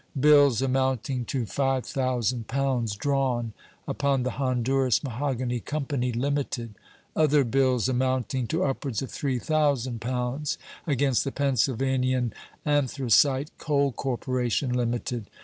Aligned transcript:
Bills 0.19 0.63
amounting 0.63 1.25
to 1.25 1.45
five 1.45 1.85
thousand 1.85 2.47
pounds, 2.47 2.95
drawn, 2.95 3.53
upon 3.87 4.23
the 4.23 4.31
Honduras 4.31 5.03
Mahogany 5.03 5.59
Company, 5.59 6.11
Limited; 6.11 6.73
other 7.15 7.43
bills 7.43 7.87
amounting 7.87 8.47
to 8.47 8.63
upwards 8.63 9.03
of 9.03 9.11
three 9.11 9.37
thousand 9.37 10.01
pounds, 10.01 10.57
against 10.87 11.23
the 11.23 11.31
Pennsylvanian 11.31 12.33
Anthracite 12.65 13.55
Coal 13.59 13.91
Corporation, 13.91 14.73
Limited. 14.73 15.27